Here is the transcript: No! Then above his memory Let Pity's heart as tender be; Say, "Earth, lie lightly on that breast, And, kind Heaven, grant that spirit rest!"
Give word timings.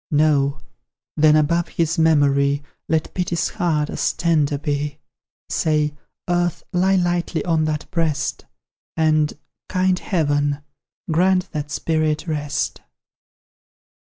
No! 0.09 0.61
Then 1.15 1.35
above 1.35 1.67
his 1.67 1.99
memory 1.99 2.63
Let 2.89 3.13
Pity's 3.13 3.49
heart 3.49 3.87
as 3.91 4.13
tender 4.13 4.57
be; 4.57 4.97
Say, 5.47 5.93
"Earth, 6.27 6.63
lie 6.73 6.95
lightly 6.95 7.45
on 7.45 7.65
that 7.65 7.85
breast, 7.91 8.45
And, 8.97 9.31
kind 9.69 9.99
Heaven, 9.99 10.63
grant 11.11 11.51
that 11.51 11.69
spirit 11.69 12.25
rest!" 12.25 12.81